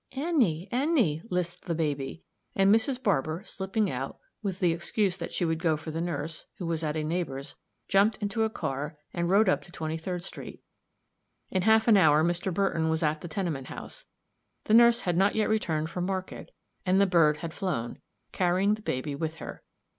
"An 0.13 0.39
nee 0.39 0.67
an 0.71 0.95
nee," 0.95 1.21
lisped 1.29 1.65
the 1.65 1.75
baby 1.75 2.23
and 2.55 2.73
Mrs. 2.73 3.03
Barber, 3.03 3.43
slipping 3.45 3.87
out, 3.91 4.17
with 4.41 4.59
the 4.59 4.71
excuse 4.73 5.15
that 5.17 5.31
she 5.31 5.45
would 5.45 5.59
go 5.59 5.77
for 5.77 5.91
the 5.91 6.01
nurse, 6.01 6.47
who 6.57 6.65
was 6.65 6.81
at 6.81 6.95
a 6.97 7.03
neighbor's, 7.03 7.55
jumped 7.87 8.17
into 8.17 8.41
a 8.41 8.49
car, 8.49 8.97
and 9.13 9.29
rode 9.29 9.47
up 9.47 9.61
to 9.61 9.71
Twenty 9.71 9.97
third 9.99 10.23
street. 10.23 10.63
In 11.51 11.61
half 11.61 11.87
an 11.87 11.97
hour 11.97 12.23
Mr. 12.23 12.51
Burton 12.51 12.89
was 12.89 13.03
at 13.03 13.21
the 13.21 13.27
tenement 13.27 13.67
house; 13.67 14.05
the 14.63 14.73
nurse 14.73 15.01
had 15.01 15.17
not 15.17 15.35
yet 15.35 15.49
returned 15.49 15.91
from 15.91 16.07
market, 16.07 16.49
and 16.83 16.99
the 16.99 17.05
bird 17.05 17.37
had 17.37 17.53
flown, 17.53 17.99
carrying 18.31 18.73
the 18.73 18.81
baby 18.81 19.13
with 19.13 19.35
her. 19.35 19.61